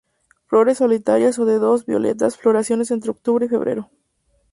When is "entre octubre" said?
2.89-3.43